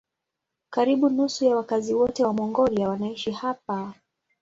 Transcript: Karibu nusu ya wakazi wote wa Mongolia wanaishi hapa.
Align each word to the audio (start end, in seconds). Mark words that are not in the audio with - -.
Karibu 0.69 1.09
nusu 1.09 1.45
ya 1.45 1.55
wakazi 1.55 1.93
wote 1.93 2.23
wa 2.23 2.33
Mongolia 2.33 2.89
wanaishi 2.89 3.31
hapa. 3.31 3.93